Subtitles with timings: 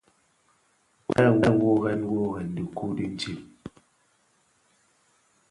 [1.09, 1.23] Wè
[1.59, 3.37] wuorèn wuorèn dhi dikuu ditsem.